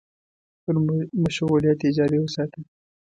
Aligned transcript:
خپل 0.59 0.75
مشغولیت 1.23 1.79
يې 1.85 1.89
جاري 1.97 2.17
وساته. 2.21 2.59